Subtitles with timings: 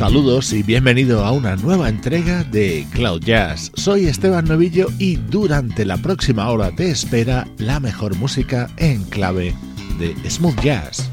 [0.00, 3.70] Saludos y bienvenido a una nueva entrega de Cloud Jazz.
[3.74, 9.54] Soy Esteban Novillo y durante la próxima hora te espera la mejor música en clave
[9.98, 11.10] de smooth jazz.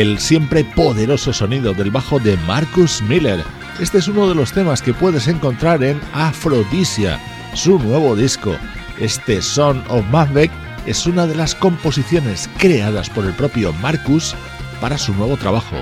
[0.00, 3.42] El siempre poderoso sonido del bajo de Marcus Miller.
[3.80, 7.18] Este es uno de los temas que puedes encontrar en Aphrodisia,
[7.54, 8.56] su nuevo disco.
[9.00, 10.52] Este Son of Manbeck
[10.86, 14.36] es una de las composiciones creadas por el propio Marcus
[14.80, 15.74] para su nuevo trabajo.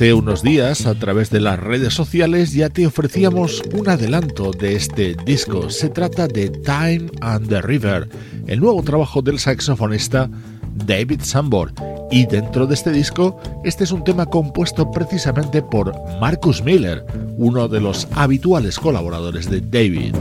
[0.00, 4.74] Hace unos días, a través de las redes sociales, ya te ofrecíamos un adelanto de
[4.74, 5.68] este disco.
[5.68, 8.08] Se trata de Time and the River,
[8.46, 10.30] el nuevo trabajo del saxofonista
[10.86, 11.74] David Sambor.
[12.10, 17.04] Y dentro de este disco, este es un tema compuesto precisamente por Marcus Miller,
[17.36, 20.14] uno de los habituales colaboradores de David.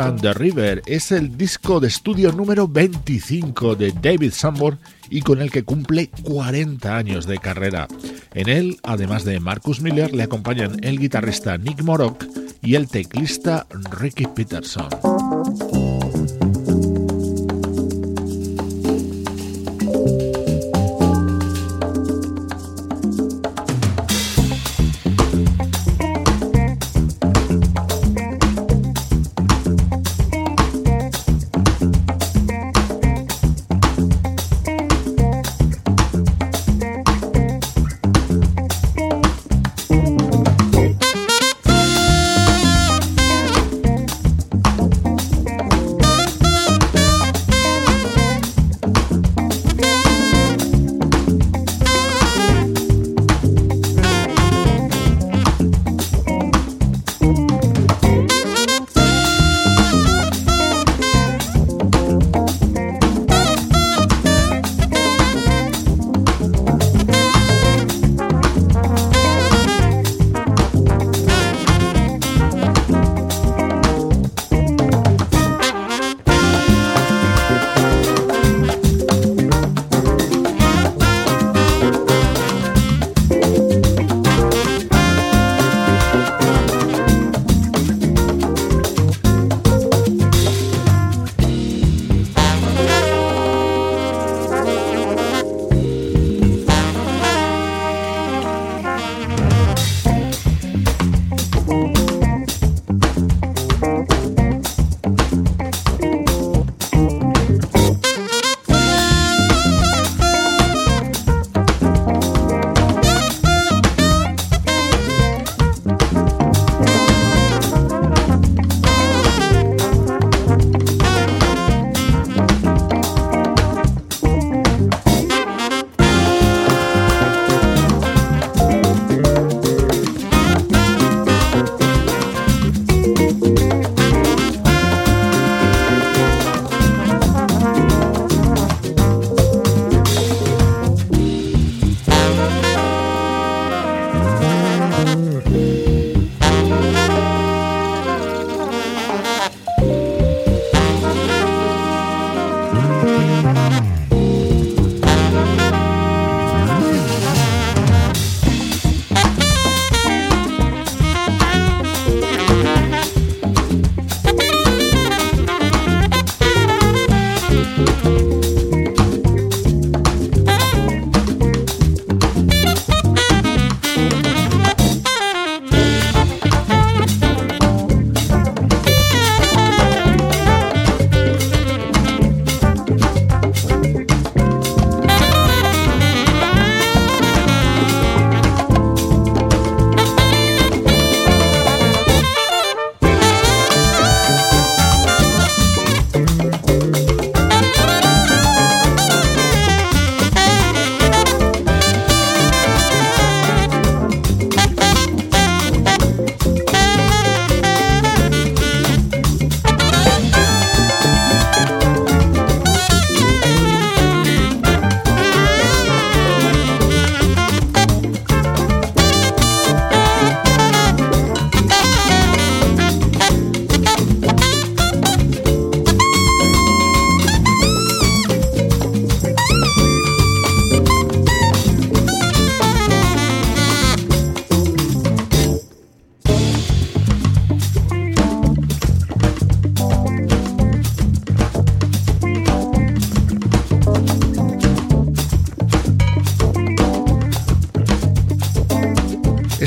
[0.00, 4.78] And the River es el disco de estudio número 25 de David Sambor
[5.08, 7.86] y con el que cumple 40 años de carrera.
[8.34, 12.24] En él, además de Marcus Miller, le acompañan el guitarrista Nick Morok
[12.62, 14.88] y el teclista Ricky Peterson.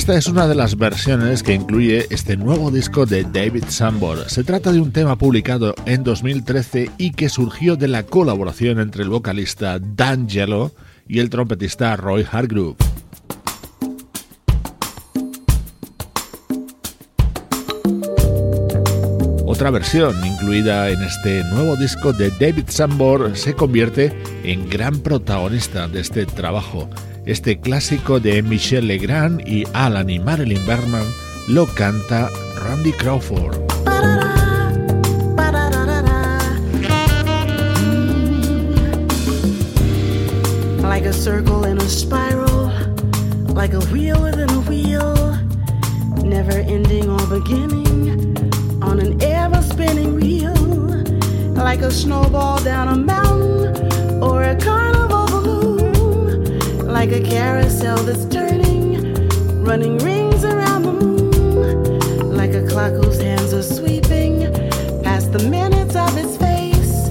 [0.03, 4.29] Esta es una de las versiones que incluye este nuevo disco de David Sambor.
[4.29, 9.03] Se trata de un tema publicado en 2013 y que surgió de la colaboración entre
[9.03, 10.74] el vocalista Dan Jello
[11.07, 12.75] y el trompetista Roy Hargrove.
[19.45, 24.12] Otra versión incluida en este nuevo disco de David Sambor se convierte
[24.43, 26.89] en gran protagonista de este trabajo.
[27.25, 31.05] Este clásico de Michelle Legrand y Alan y Marilyn Berman
[31.47, 32.29] lo canta
[32.61, 33.55] Randy Crawford.
[40.81, 42.69] Like a circle in a spiral,
[43.53, 45.15] like a wheel within a wheel,
[46.25, 48.35] never ending or beginning
[48.81, 50.53] on an ever spinning wheel,
[51.55, 53.32] like a snowball down a mountain
[57.13, 59.13] a carousel that's turning,
[59.63, 64.51] running rings around the moon, like a clock whose hands are sweeping
[65.03, 67.10] past the minutes of its face,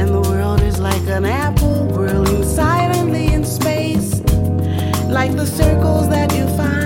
[0.00, 4.20] and the world is like an apple whirling silently in space,
[5.10, 6.77] like the circles that you find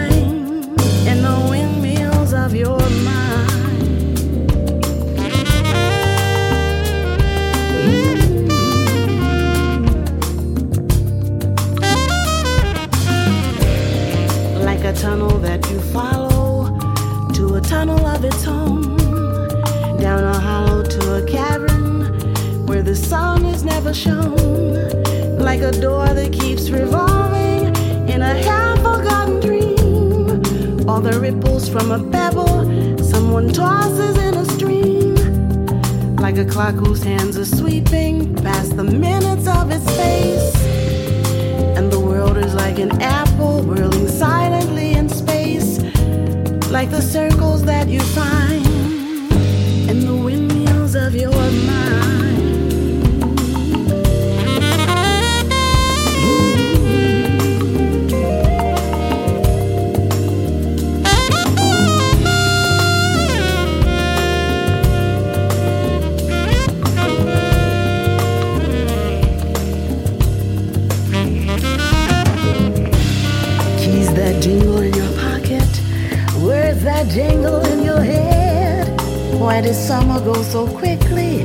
[15.03, 16.79] tunnel that you follow
[17.33, 18.97] to a tunnel of its own,
[19.99, 22.05] down a hollow to a cavern
[22.67, 24.39] where the sun is never shown,
[25.39, 27.75] like a door that keeps revolving
[28.09, 32.63] in a half forgotten dream, or the ripples from a pebble
[33.03, 35.17] someone tosses in a stream,
[36.19, 40.55] like a clock whose hands are sweeping past the minutes of its face.
[41.77, 44.92] And the world is like an apple whirling silently
[46.73, 48.62] like the circles that you find
[79.63, 81.45] did summer go so quickly?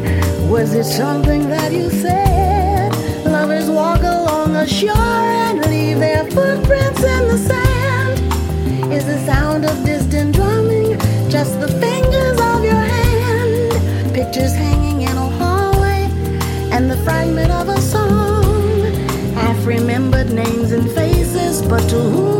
[0.50, 2.92] Was it something that you said?
[3.26, 4.90] Lovers walk along a shore
[5.48, 8.92] and leave their footprints in the sand.
[8.92, 10.98] Is the sound of distant drumming
[11.30, 14.14] just the fingers of your hand?
[14.16, 16.10] Pictures hanging in a hallway
[16.72, 18.44] and the fragment of a song.
[19.36, 22.37] Half remembered names and faces, but to whom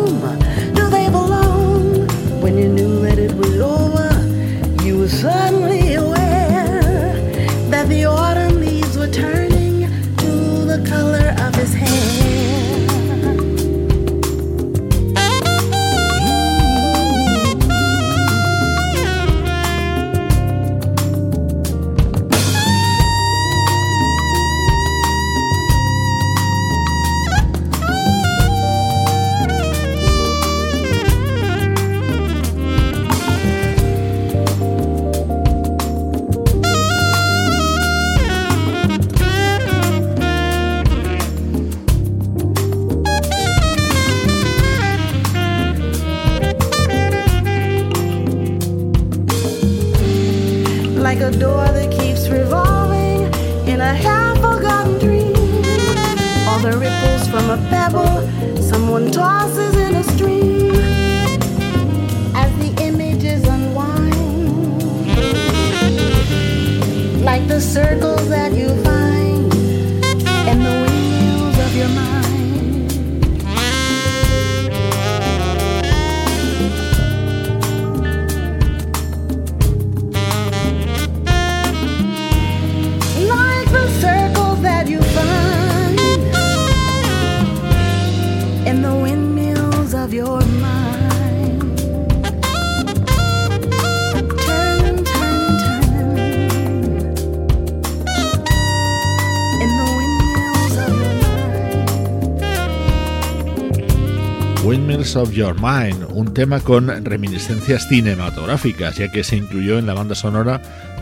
[105.18, 110.16] of Your Mind, un tema con reminiscencias cinematográficas, ya que se incluyó en la banda
[110.16, 110.62] sonora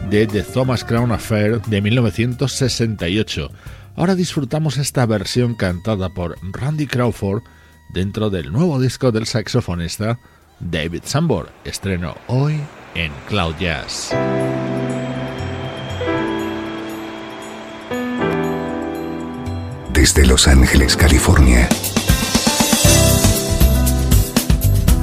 [0.10, 3.52] de The Thomas Crown Affair de 1968.
[3.96, 7.44] Ahora disfrutamos esta versión cantada por Randy Crawford
[7.94, 10.20] dentro del nuevo disco del saxofonista
[10.60, 12.60] David Sambor, estreno hoy
[12.96, 14.12] en Cloud Jazz.
[19.94, 21.68] Desde Los Ángeles, California.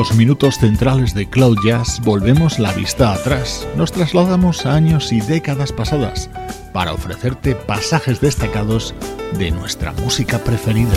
[0.00, 3.66] Estos minutos centrales de Cloud Jazz volvemos la vista atrás.
[3.76, 6.30] Nos trasladamos a años y décadas pasadas
[6.72, 8.94] para ofrecerte pasajes destacados
[9.36, 10.94] de nuestra música preferida.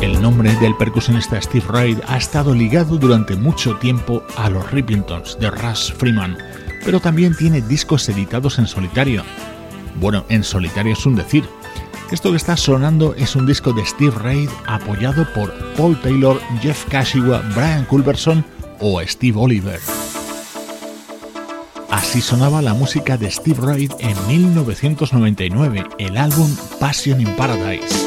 [0.00, 5.38] El nombre del percusionista Steve Reid ha estado ligado durante mucho tiempo a los Rippingtons
[5.38, 6.36] de Russ Freeman,
[6.84, 9.22] pero también tiene discos editados en solitario.
[10.00, 11.44] Bueno, en solitario es un decir,
[12.10, 16.84] esto que está sonando es un disco de Steve Reid apoyado por Paul Taylor, Jeff
[16.88, 18.44] Kashiwa, Brian Culberson
[18.80, 19.80] o Steve Oliver.
[21.90, 27.97] Así sonaba la música de Steve Reid en 1999, el álbum Passion in Paradise.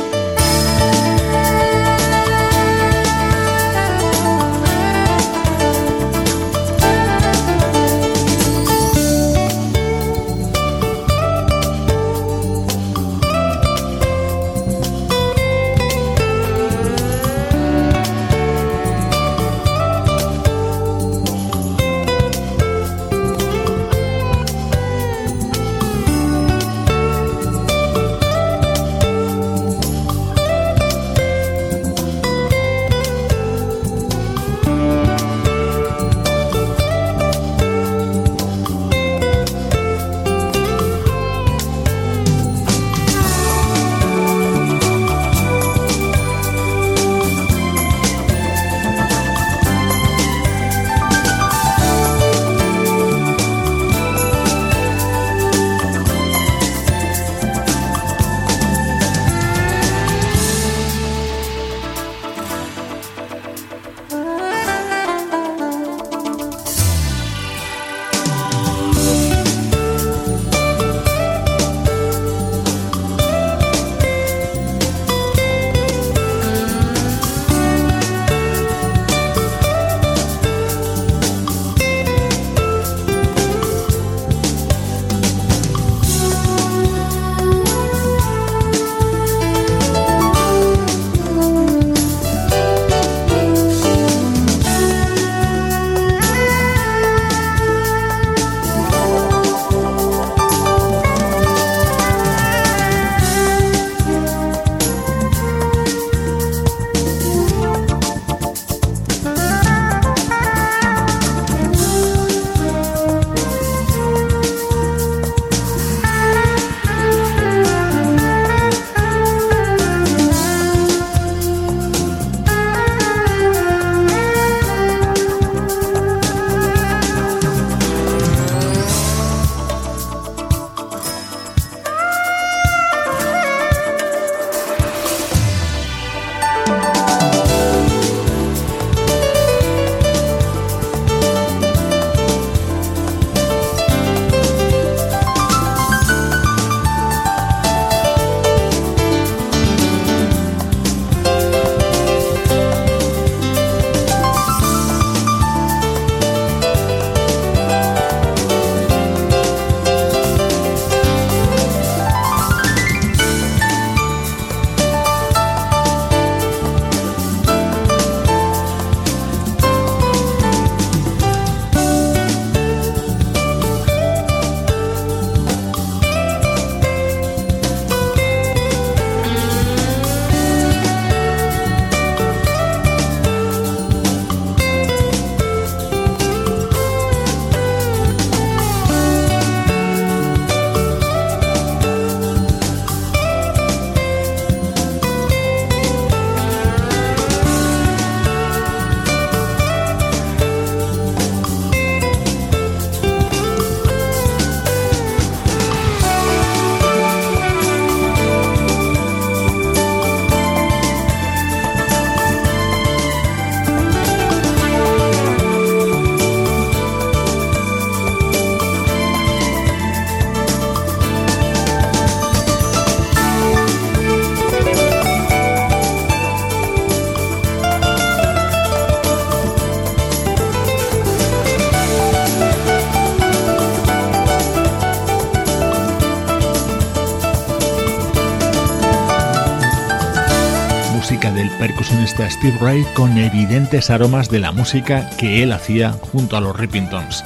[242.07, 247.23] Steve Ray con evidentes aromas de la música que él hacía junto a los Rippingtons.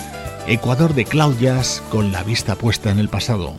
[0.48, 3.58] Ecuador de Cloud Jazz con la vista puesta en el pasado.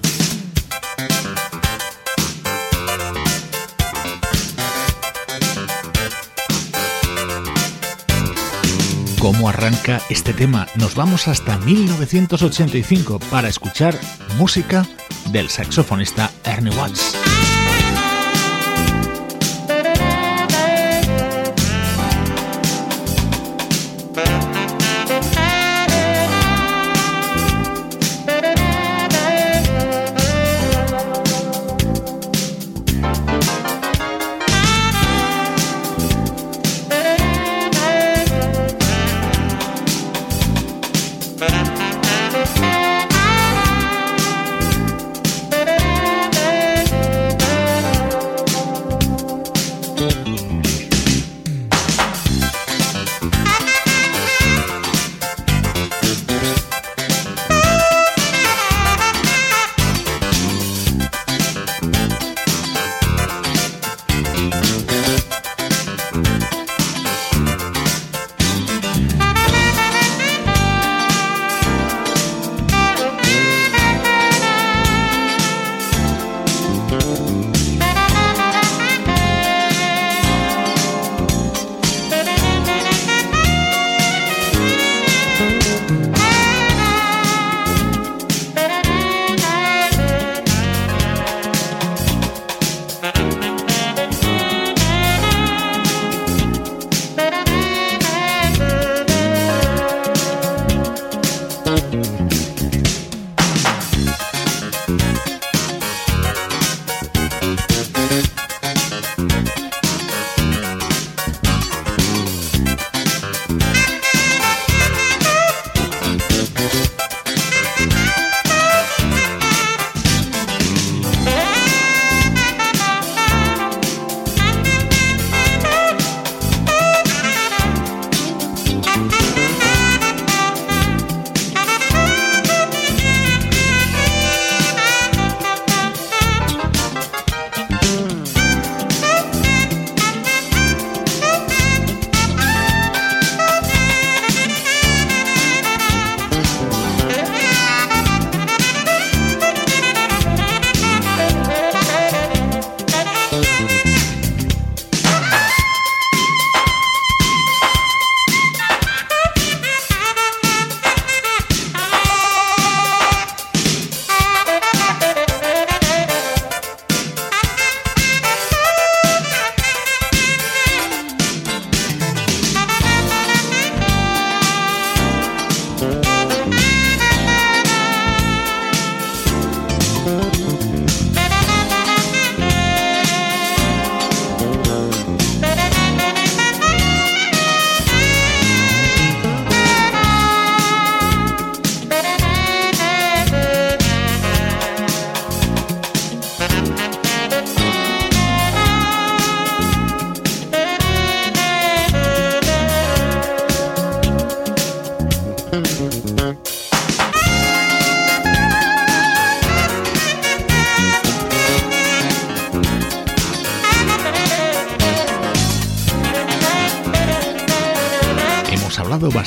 [9.18, 10.68] cómo arranca este tema.
[10.76, 13.98] Nos vamos hasta 1985 para escuchar
[14.38, 14.86] música
[15.32, 17.25] del saxofonista Ernie Watts.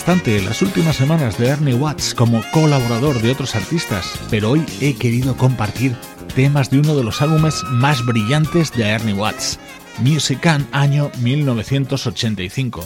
[0.09, 4.95] Bastante las últimas semanas de Ernie Watts como colaborador de otros artistas, pero hoy he
[4.95, 5.95] querido compartir
[6.33, 9.59] temas de uno de los álbumes más brillantes de Ernie Watts,
[9.99, 12.83] Music Can año 1985.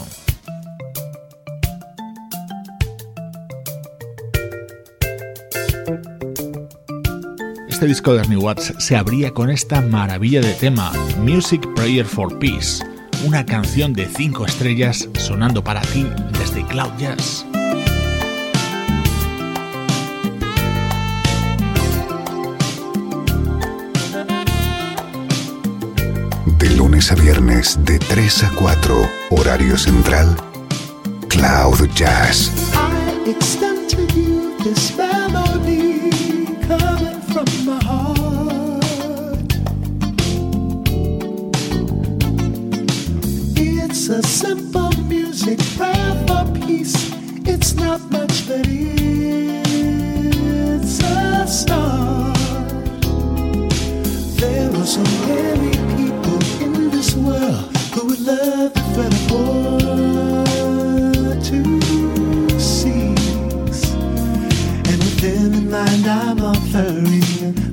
[7.69, 12.37] Este disco de Ernie Watts se abría con esta maravilla de tema, Music Prayer for
[12.37, 12.83] Peace
[13.23, 16.05] una canción de 5 estrellas sonando para ti
[16.37, 17.45] desde Cloud Jazz.
[26.57, 30.35] De lunes a viernes de 3 a 4, horario central,
[31.29, 32.51] Cloud Jazz.
[44.13, 46.93] A simple music prayer for peace.
[47.45, 48.99] It's not much, but it's
[51.01, 52.37] a start.
[54.37, 59.79] There are so many people in this world who would love the Federal
[61.49, 61.59] to
[62.59, 63.83] cease.
[64.89, 67.23] And within the mind, I'm offering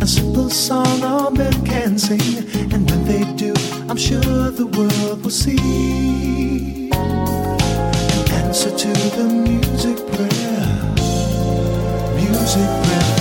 [0.00, 2.46] a simple song all men can sing.
[2.72, 3.52] And when they do,
[3.90, 10.94] I'm sure the world will see an answer to the music prayer.
[12.14, 13.19] Music prayer.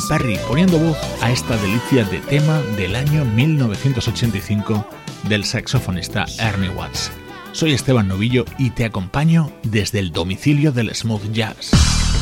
[0.00, 4.86] Perry poniendo voz a esta delicia de tema del año 1985
[5.28, 7.10] del saxofonista Ernie Watts.
[7.52, 11.72] Soy Esteban Novillo y te acompaño desde el domicilio del smooth jazz.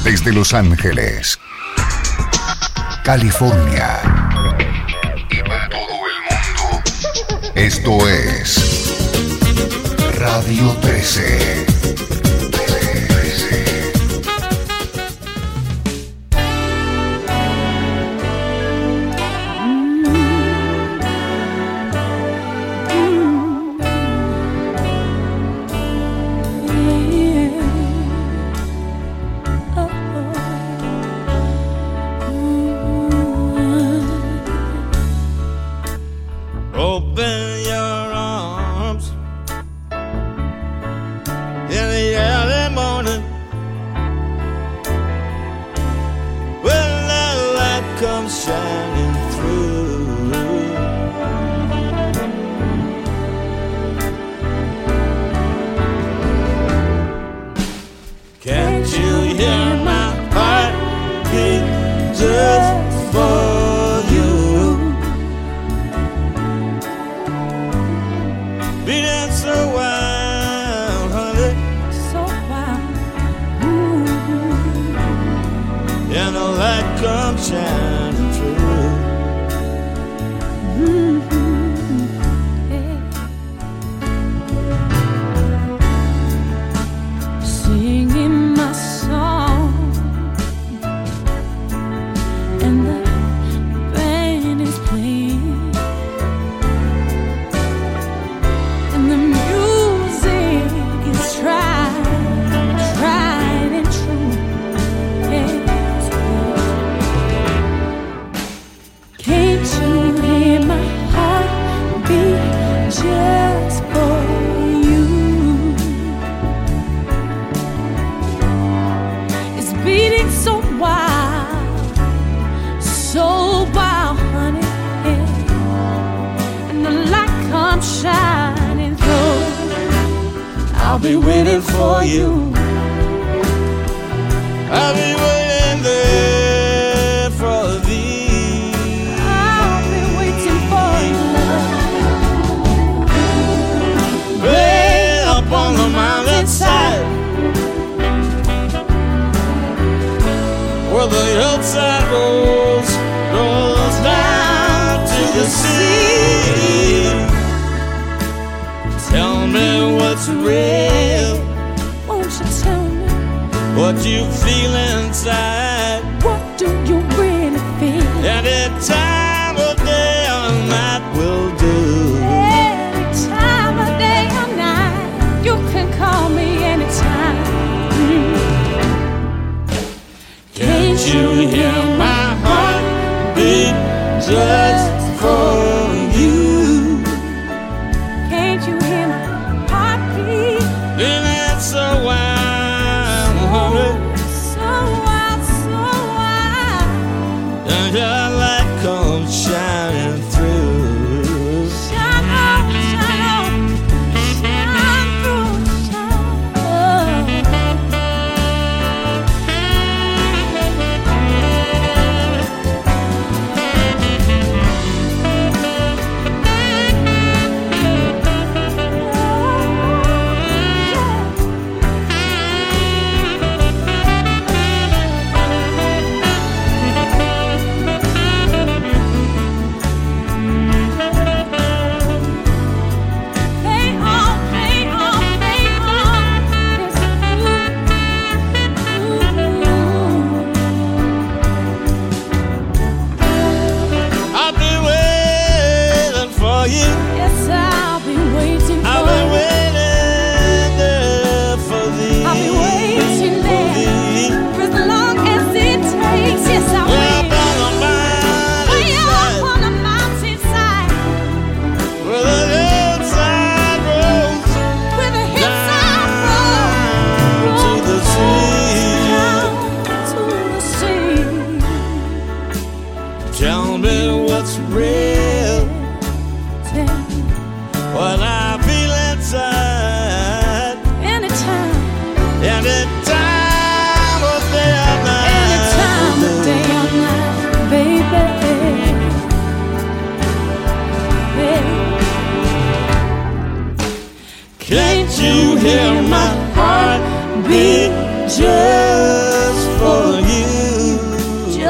[0.02, 1.38] Desde Los Ángeles,
[3.04, 4.00] California
[5.30, 7.52] y para todo el mundo.
[7.54, 8.96] Esto es
[10.18, 11.69] Radio 13.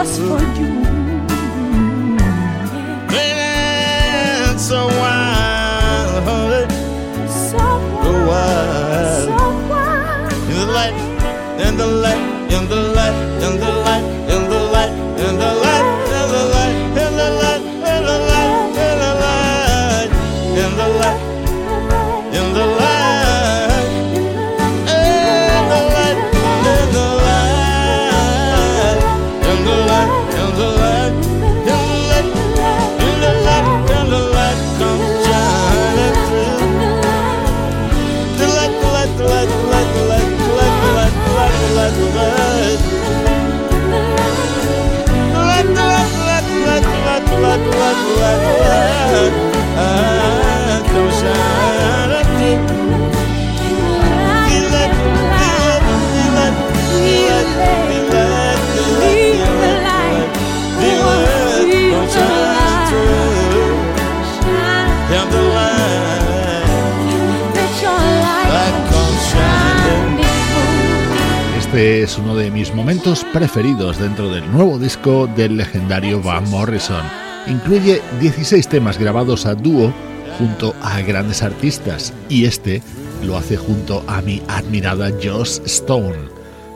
[0.03, 0.71] just for you.
[4.51, 6.67] It's a while, honey.
[7.29, 7.65] So
[8.29, 9.37] wild, so
[9.69, 10.33] wild.
[10.49, 10.97] In the light,
[11.67, 12.90] in the light, in the light.
[71.81, 77.03] es uno de mis momentos preferidos dentro del nuevo disco del legendario Van Morrison.
[77.47, 79.91] Incluye 16 temas grabados a dúo
[80.39, 82.83] junto a grandes artistas y este
[83.25, 86.29] lo hace junto a mi admirada Joss Stone.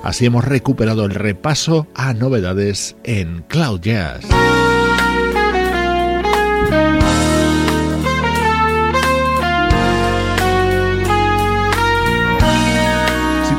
[0.03, 4.25] Así hemos recuperado el repaso a novedades en Cloud Jazz.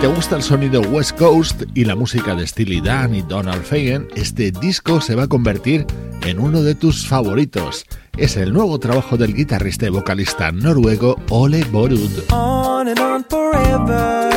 [0.06, 4.08] te gusta el sonido West Coast y la música de Steely Dan y Donald Fagen,
[4.16, 5.88] este disco se va a convertir
[6.22, 7.88] en uno de tus favoritos.
[8.16, 12.20] Es el nuevo trabajo del guitarrista y vocalista noruego Ole Borud.
[12.32, 14.30] On and on forever.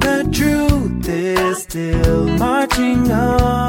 [0.00, 3.65] The truth is still marching on.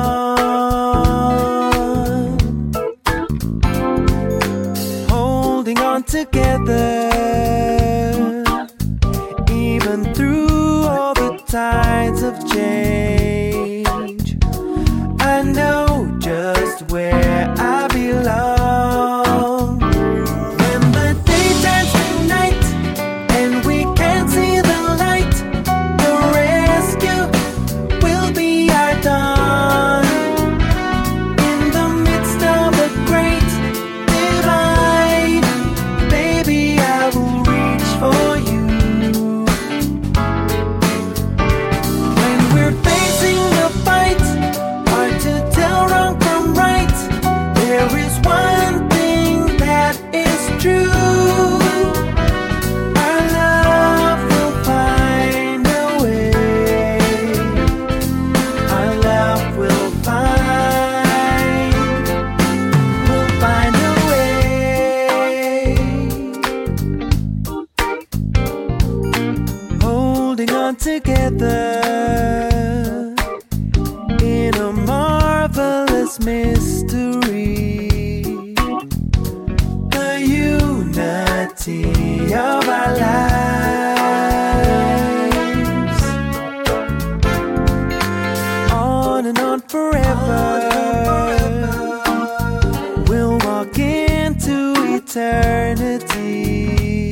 [96.00, 97.07] possibility.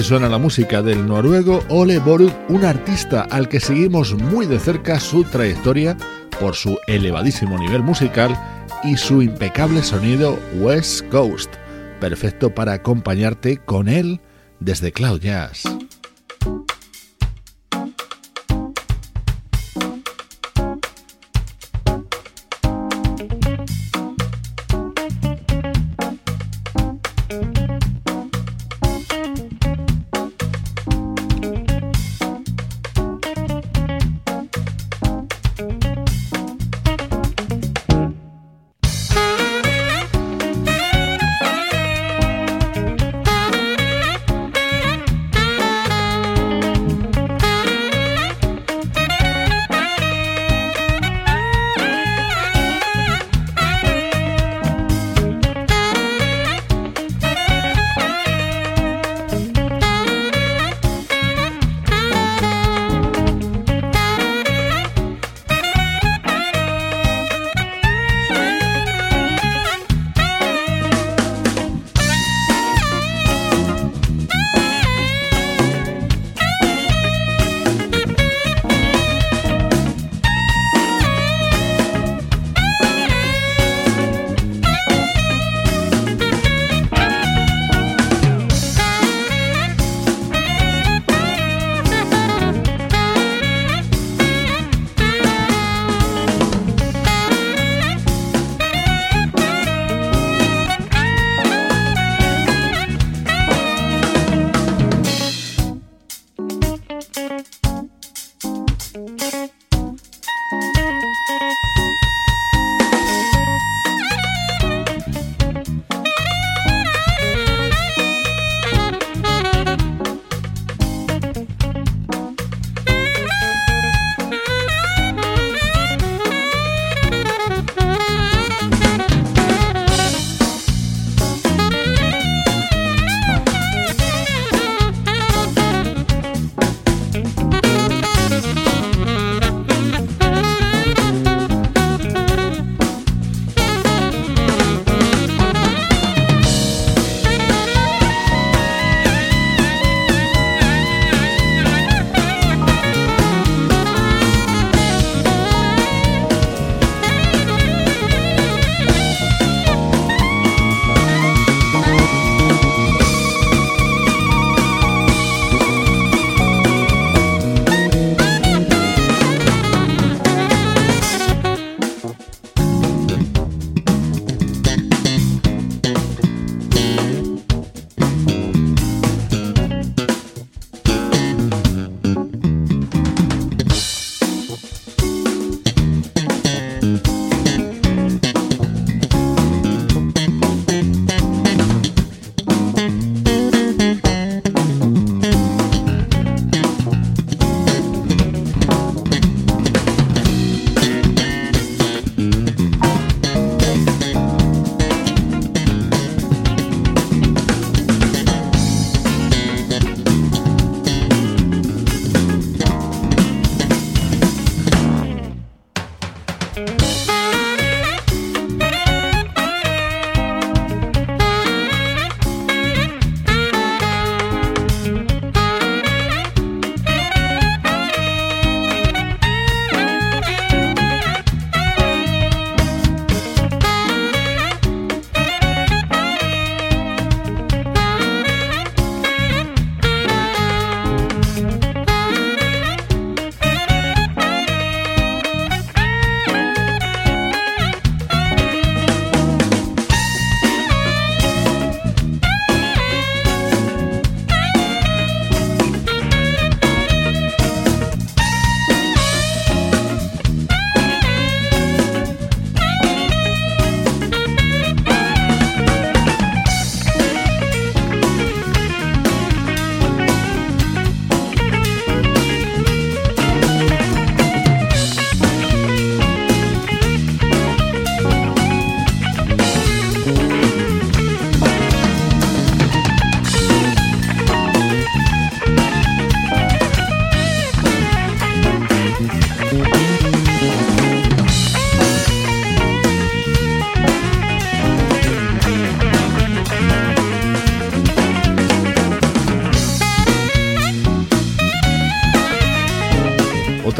[0.00, 4.58] Así suena la música del noruego Ole Borug, un artista al que seguimos muy de
[4.58, 5.94] cerca su trayectoria
[6.40, 8.34] por su elevadísimo nivel musical
[8.82, 11.52] y su impecable sonido West Coast,
[12.00, 14.22] perfecto para acompañarte con él
[14.58, 15.64] desde Cloud Jazz.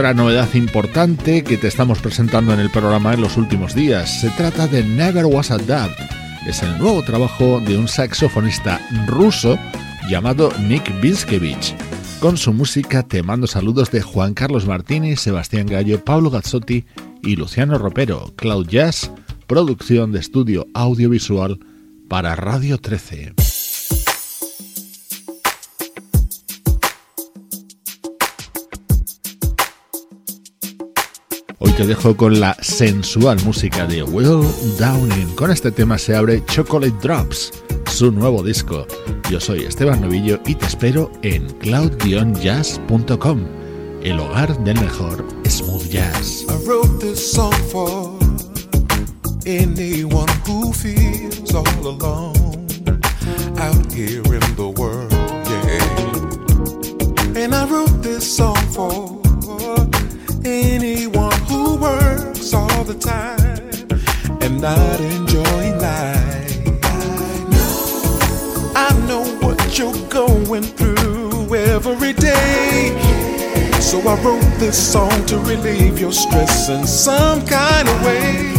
[0.01, 4.31] Otra novedad importante que te estamos presentando en el programa en los últimos días se
[4.31, 5.95] trata de Never Was a Dub.
[6.47, 9.59] Es el nuevo trabajo de un saxofonista ruso
[10.09, 11.77] llamado Nick Bilskevich.
[12.19, 16.87] Con su música te mando saludos de Juan Carlos Martínez, Sebastián Gallo, Pablo Gazzotti
[17.23, 18.33] y Luciano Ropero.
[18.37, 19.11] Cloud Jazz,
[19.47, 21.61] producción de estudio audiovisual
[22.09, 23.35] para Radio 13.
[31.81, 34.47] Te dejo con la sensual música de Will
[34.79, 35.35] Downing.
[35.35, 37.53] Con este tema se abre Chocolate Drops,
[37.91, 38.87] su nuevo disco.
[39.31, 43.41] Yo soy Esteban Novillo y te espero en cloud-jazz.com,
[44.03, 46.45] el hogar del mejor smooth jazz.
[46.51, 48.19] I wrote this song for
[49.47, 52.60] anyone who feels all alone
[62.93, 66.59] the time and not enjoying life.
[68.75, 72.99] I know, what you're going through every day.
[73.81, 78.55] So I wrote this song to relieve your stress in some kind of way.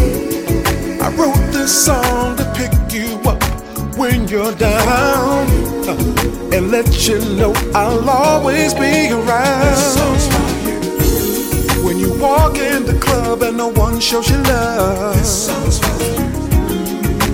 [1.01, 3.43] I wrote this song to pick you up
[3.97, 5.49] when you're down
[6.53, 10.40] and let you know I'll always be around.
[12.01, 15.15] You walk in the club and no one shows you love.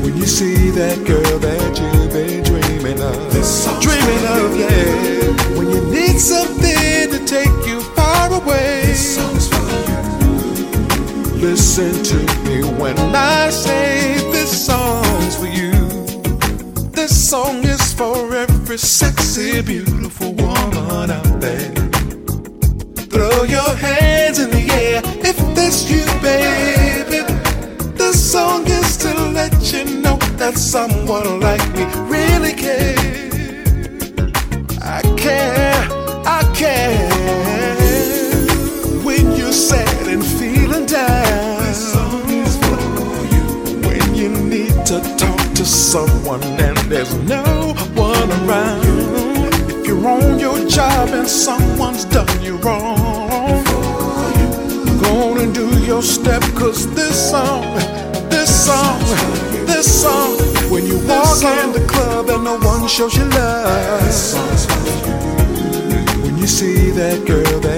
[0.04, 3.16] When you see that girl that you've been dreaming of.
[3.80, 5.58] Dreaming of, yeah.
[5.58, 8.94] When you need something to take you far away.
[11.40, 15.72] Listen to me when I say this song's for you.
[16.92, 21.77] This song is for every sexy, beautiful woman out there.
[23.38, 27.22] Throw your hands in the air if that's you, baby.
[27.94, 32.98] This song is to let you know that someone like me really cares.
[34.82, 35.86] I care,
[36.26, 37.76] I care.
[39.06, 42.80] When you're sad and feeling down, this song is for
[43.34, 43.46] you.
[43.88, 48.82] When you need to talk to someone and there's no one around.
[49.70, 53.07] If you're on your job and someone's done you wrong,
[55.18, 57.64] on and do your step, cause this song,
[58.30, 59.00] this song,
[59.66, 60.38] this song,
[60.70, 64.02] when you walk in the club and no one shows you love,
[66.24, 67.77] when you see that girl that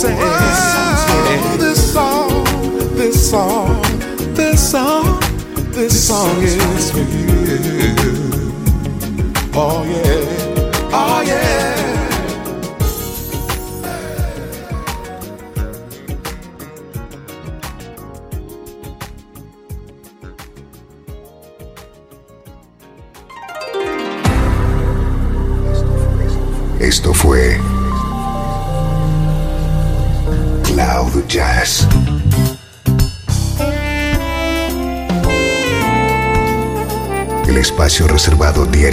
[0.00, 2.44] say, oh, this song,
[2.96, 3.82] this song,
[4.34, 5.20] this song,
[5.72, 7.36] this song is for you.
[9.52, 10.29] Oh yeah,